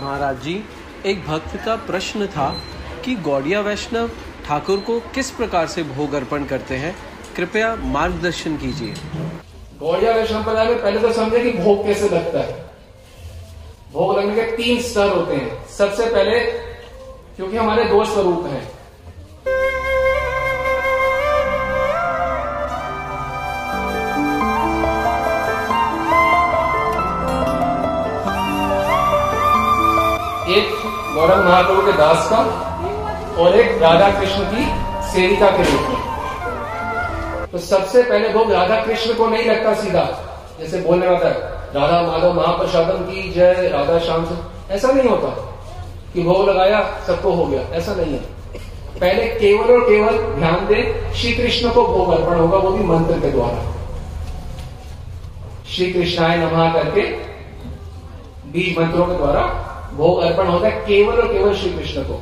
[0.00, 0.64] महाराज जी,
[1.06, 2.48] एक भक्त का प्रश्न था
[3.04, 4.10] कि गौड़िया वैष्णव
[4.46, 6.94] ठाकुर को किस प्रकार से भोग अर्पण करते हैं।
[7.36, 8.94] कृपया मार्गदर्शन कीजिए।
[9.80, 12.52] गौड़िया वैष्णव संप्रदाय में पहले तो समझे कि भोग कैसे लगता है।
[13.92, 16.40] भोग लगने के तीन स्तर होते हैं। सबसे पहले,
[17.36, 18.62] क्योंकि हमारे दो स्वरूप हैं
[31.54, 32.38] महाप्रभु के दास का
[33.42, 34.62] और एक राधा कृष्ण की
[35.10, 40.02] सेविका के रूप में। तो सबसे पहले भोग राधा कृष्ण को नहीं लगता सीधा।
[40.60, 41.40] जैसे बोलने वाला है,
[41.74, 44.26] राधा माधव महाप्रसादम की जय, राधा श्याम
[44.70, 45.28] ऐसा नहीं होता
[46.14, 48.18] कि भोग लगाया, सबको हो गया। ऐसा नहीं है।
[49.00, 50.82] पहले केवल और केवल ध्यान दे,
[51.14, 53.62] श्री कृष्ण को भोग अर्पण होगा, वो भी मंत्र के द्वारा।
[55.74, 57.00] श्री कृष्णाय नमः करके
[58.52, 59.63] बीज मंत्रों के द्वारा
[59.96, 62.14] भोग अर्पण होता है केवल और केवल श्री कृष्ण को।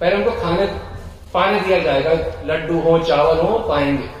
[0.00, 0.66] पहले उनको खाने,
[1.34, 2.10] पाने दिया जाएगा।
[2.44, 4.20] लड्डू हो, चावल हो, पाएँगे।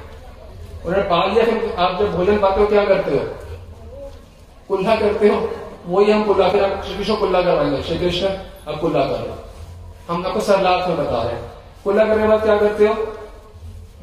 [0.86, 3.24] उन्होंने पा लिया फिर आप जब भोजन पाते हो, क्या करते हो?
[4.68, 5.50] कुल्हा करते हो?
[5.86, 8.26] वही हम कुल्ला, फिर श्री कृष्ण कुल्ला करवाएँगे। श्री कृष्ण,
[8.68, 9.34] अब कुल्ला कर लो।
[10.08, 11.52] हम आपको सरलाथ में बता रहे हैं।
[11.84, 12.94] कुल्ला करने के बाद क्या करते हो?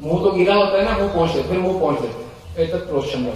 [0.02, 2.28] मुँह तो गीला होता है ना, मुँह पहुँच देते फिर मुँह पहुँच देते
[2.66, 3.32] तक प्रोशन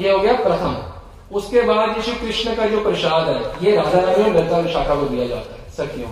[0.00, 0.97] ये हो गया प्रथम।
[1.32, 4.94] उसके बाद ये श्री कृष्ण का जो प्रसाद है, ये राधा रानी और लता शाखा
[4.94, 6.10] को दिया जाता है, सखियों।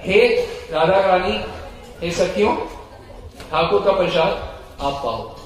[0.00, 0.28] हे
[0.72, 1.40] राधा रानी
[2.00, 2.54] हे सखियों,
[3.50, 4.30] ठाकुर का प्रसाद
[4.80, 5.36] आप पाओ।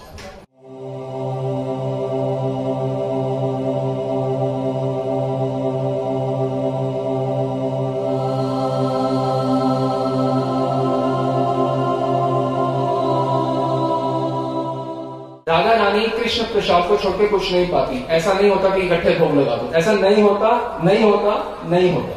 [16.28, 19.54] कृष्ण प्रसाद को छोड़ के कुछ नहीं पाती। ऐसा नहीं होता कि इकट्ठे भोग लगा
[19.56, 20.48] दो। ऐसा नहीं होता
[20.84, 21.34] नहीं होता
[21.68, 22.14] नहीं होता।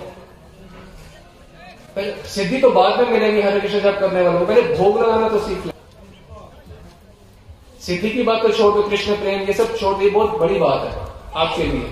[2.27, 5.39] सिद्धि तो बाद में मिलेगी हरे कृष्ण जब करने वालों को। पहले भोग लगाना तो
[5.39, 5.71] सीख ले।
[7.81, 10.81] सिद्धि की बात तो छोड़ दो कृष्ण, प्रेम, ये सब छोड़ दी बहुत बड़ी बात
[10.83, 10.93] है
[11.35, 11.85] आपके लिए।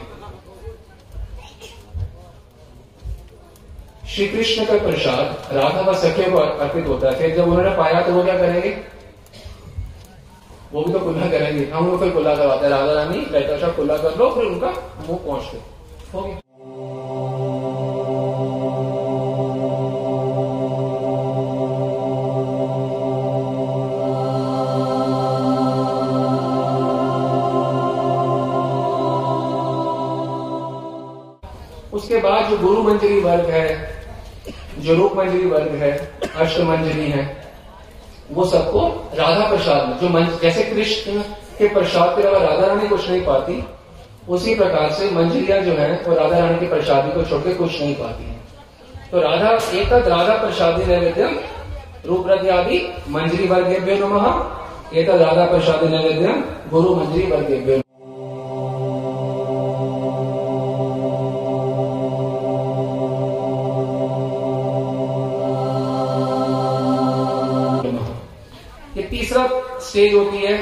[4.09, 8.11] श्री कृष्ण का प्रसाद राधा व सख्य को अर्पित होता है। जब उन्होंने पाया तो
[8.11, 8.98] वो क्या करेंगे?
[10.73, 13.69] वो भी तो खुला करेंगे। हम लोग फिर खुला करवाते हैं। राधा रानी लड़का शाह
[13.69, 14.67] कुल्ला कर लो फिर उनका
[15.07, 15.59] मुँह पहुँच दो
[31.93, 33.67] उसके बाद जो गुरु मंजरी वर्ग है,
[34.79, 35.91] जो रूप मंजरी वर्ग है
[36.35, 37.23] अष्ट मंजरी है
[38.31, 38.81] वो सबको
[39.15, 41.21] राधा प्रसाद में, जो जैसे कृष्ण
[41.57, 43.63] के प्रसाद के अलावा राधा रानी कुछ नहीं पाती,
[44.29, 47.95] उसी प्रकार से मंजिलिया जो है, वो राधा रानी के प्रसादी को छोड़कर कुछ नहीं
[47.95, 48.37] पाती है।
[49.11, 51.37] तो राधा एक राधा प्रसादी नैवेद्यम
[52.05, 52.79] रूप आदि
[53.09, 54.31] मंजरी वर्गेभ्यो नुमा
[54.93, 57.81] एक राधा प्रसादी नैवेद्यम, गुरु मंजरी वर्गेभ्यो
[69.29, 70.53] तीसरा स्टेज होती है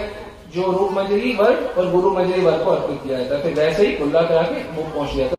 [0.55, 3.85] जो रूप मंजरी वर्ग और गुरु मंजरी वर्ग को अर्पित किया जाता है। फिर वैसे
[3.87, 5.35] ही खुला करा के मुँह पहुँच जाता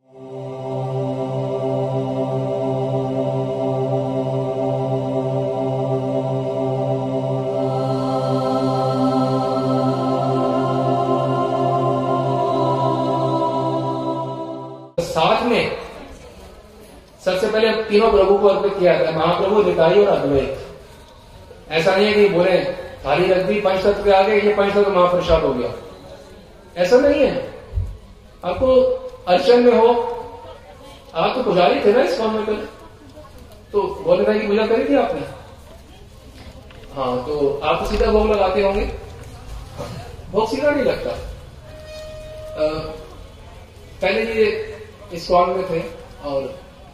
[15.05, 15.77] साथ में
[17.25, 20.67] सबसे पहले तीनों प्रभु को अर्पित किया जाता है। महाप्रभु निताई और अद्वैत।
[21.70, 24.91] ऐसा नहीं है कि बोले थाली रख दी पंच तत्व के आगे ये पंच तत्व
[24.91, 25.73] महाप्रसाद हो गया।
[26.77, 27.37] ऐसा नहीं है।
[28.45, 28.75] आपको
[29.29, 29.89] अर्चन में हो
[31.15, 32.56] आप तो पुजारी थे ना इस फॉर्म में कल।
[33.73, 35.21] तो भाई की पूजा करी थी आपने?
[36.95, 38.85] हाँ तो आप सीधा भोग लगाते होंगे।
[40.33, 42.69] भोग सीधा नहीं लगता। आ,
[44.03, 44.47] पहले ये
[45.12, 45.81] इस फॉर्म में थे
[46.25, 46.43] और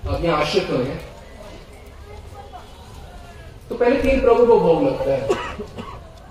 [0.08, 1.00] अब यहाँ आश्रित हुए हैं।
[3.68, 5.20] तो पहले तीन प्रभु को भोग लगता है।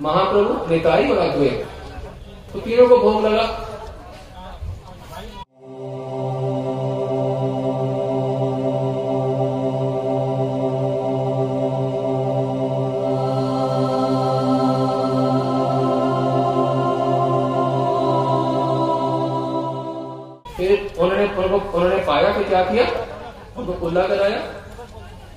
[0.01, 1.67] महाप्रभु, नेताई और अद्वैत।
[2.53, 3.43] तो तीनों को भोग लगा।
[20.57, 22.85] फिर उन्होंने उन्होंने पाया तो क्या किया?
[23.57, 24.37] उनको कुल्ला कराया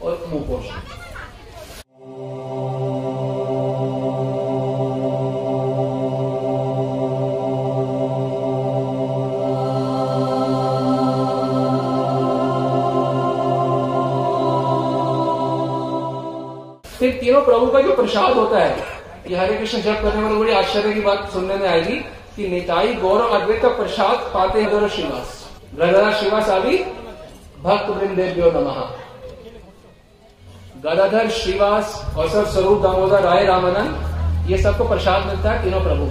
[0.02, 0.66] और मुँह पोष
[16.98, 18.84] फिर तीनों प्रभु का जो प्रसाद होता है
[19.28, 21.96] ये हरे कृष्ण जप करने वाले बड़ी आश्चर्य की बात सुनने में आएगी,
[22.36, 25.44] कि निताई गौरव अद्वैत का प्रसाद पाते हैं गौरव श्रीवास।
[25.74, 26.76] गदाधर श्रीवास आदि
[27.62, 28.80] भक्त वृंदेव्यो नमः।
[30.84, 36.10] गदाधर श्रीवास और सर स्वरूप दामोदर राय रामानंद, ये सबको प्रसाद मिलता है तीनों प्रभु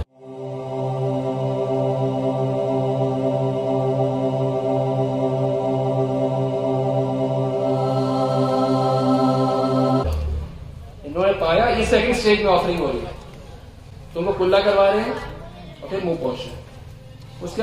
[12.26, 13.10] स्टेज में ऑफरिंग हो रही है।
[14.14, 15.12] तुमको कुल्ला करवा रहे हैं
[15.82, 16.64] और फिर मुँह पहुँच रहे हैं।
[17.42, 17.62] उसके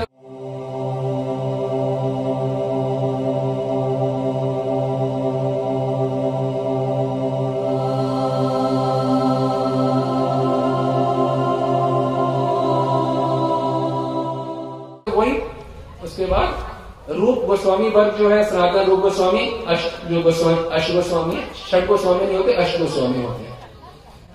[16.03, 21.41] उसके बाद रूप गोस्वामी वर्ग जो है सनातन रूप गोस्वामी, अष्ट जो गोस्वामी अष्ट गोस्वामी,
[21.69, 23.52] षट गोस्वामी नहीं होते, अष्ट गोस्वामी होते हैं।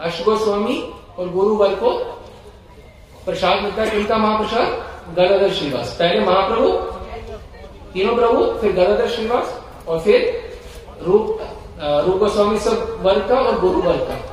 [0.00, 0.76] अष्ट गोस्वामी
[1.18, 1.90] और गुरु को
[3.24, 4.66] प्रसाद मिलता है किनका महाप्रसाद?
[5.16, 6.68] गदाधर श्रीवास पहले महाप्रभु,
[7.92, 9.58] तीनों प्रभु, फिर गदाधर श्रीवास
[9.88, 10.50] और फिर
[11.02, 11.40] रूप
[11.80, 14.27] रूप गोस्वामी सब वर्ग का और गुरु वर्ग का।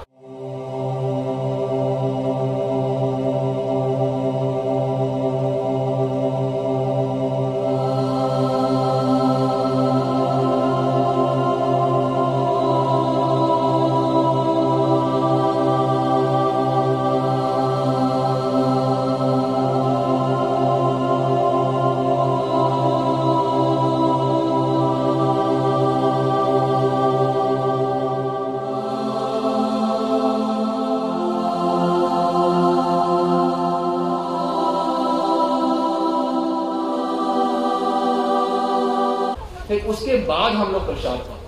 [39.68, 41.44] फिर उसके बाद हम लोग प्रसाद पाते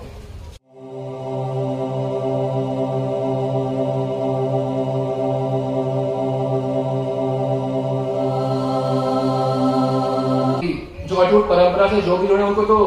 [11.07, 12.77] जो अटूट परंपरा से, जो भी जुड़े उनको तो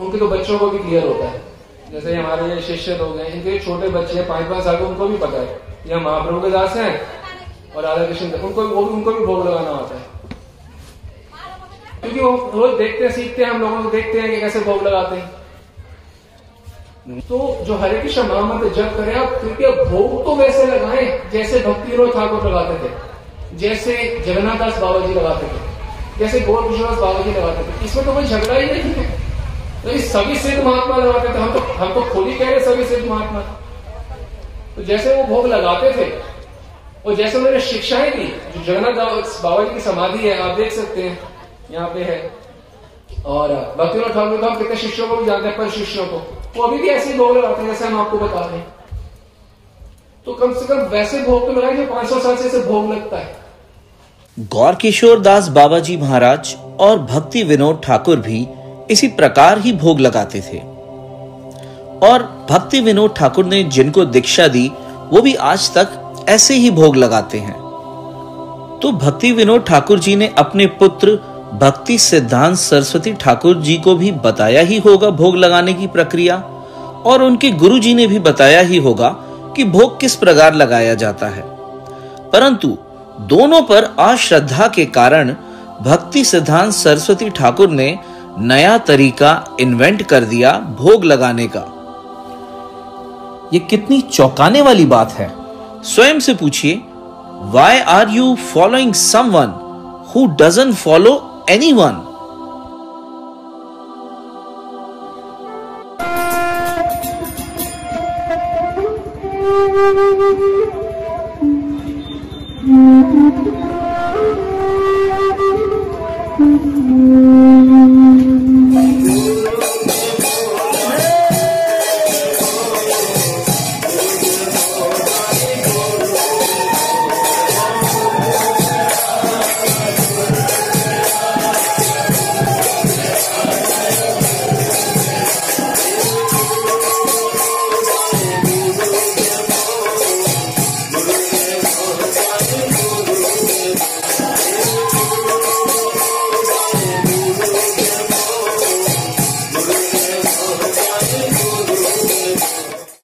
[0.00, 1.42] उनके तो बच्चों को भी क्लियर होता है।
[1.92, 5.08] जैसे हमारे ये शिष्य लोग हैं, इनके छोटे बच्चे हैं, पाँच पाँच साल के, उनको
[5.08, 5.46] भी पता है।
[5.88, 6.92] ये महाप्रभु के दास हैं
[7.76, 10.13] और राधा कृष्ण उनको उनको भी भोग लगाना होता है।
[12.04, 14.82] क्योंकि वो रोज देखते हैं, सीखते हैं, हम लोगों को देखते हैं कि कैसे भोग
[14.82, 15.28] लगाते हैं।
[17.22, 21.90] तो जो हरे कृष्ण महामंत्र जप करें, आप कृपया भोग तो वैसे लगाएँ, जैसे भक्ति
[21.92, 22.90] विनोद ठाकुर लगाते थे,
[23.58, 23.96] जैसे
[24.26, 25.58] जगन्नाथ दास बाबा जी लगाते थे,
[26.18, 29.06] जैसे गौर किशोर बाबा जी लगाते थे। इसमें तो कोई झगड़ा ही नहीं है।
[29.82, 32.84] तो सभी सिद्ध महात्मा लगाते थे, हम तो हम तो खुद ही कह रहे सभी
[32.86, 33.40] सिद्ध महात्मा।
[34.76, 36.10] तो जैसे वो भोग लगाते थे,
[37.06, 38.94] और जैसे उन्होंने शिक्षाएँ दी, जो जगन्नाथ
[39.42, 41.33] बाबा जी की समाधि है, आप देख सकते हैं।
[41.70, 42.18] यहाँ पे है।
[43.26, 46.16] और भक्तिनाथ ठाकुर तो हम कितने शिष्यों को भी जानते हैं पर शिष्यों को।
[46.56, 48.66] वो अभी भी ऐसे भोग लगाते हैं, जैसे हम आपको बता रहे हैं।
[50.26, 53.36] तो कम से कम वैसे भोग तो लगाए जो 500 साल से भोग लगता है।
[54.38, 58.46] गौर किशोर दास बाबा जी महाराज और भक्ति विनोद ठाकुर भी
[58.90, 60.58] इसी प्रकार ही भोग लगाते थे।
[62.06, 64.68] और भक्ति विनोद ठाकुर ने जिनको दीक्षा दी,
[65.12, 67.54] वो भी आज तक ऐसे ही भोग लगाते हैं।
[68.82, 71.18] तो भक्ति विनोद ठाकुर जी ने अपने पुत्र
[71.54, 76.36] भक्ति सिद्धांत सरस्वती ठाकुर जी को भी बताया ही होगा भोग लगाने की प्रक्रिया,
[77.06, 79.08] और उनके गुरु जी ने भी बताया ही होगा
[79.56, 81.42] कि भोग किस प्रकार लगाया जाता है।
[82.30, 82.68] परंतु
[83.20, 85.34] दोनों पर अश्रद्धा के कारण
[85.82, 87.98] भक्ति सिद्धांत सरस्वती ठाकुर ने
[88.38, 91.60] नया तरीका इन्वेंट कर दिया भोग लगाने का।
[93.52, 95.30] ये कितनी चौंकाने वाली बात है।
[95.84, 96.82] स्वयं से पूछिए
[97.52, 99.60] why are you following someone
[100.08, 102.14] who doesn't follow anyone.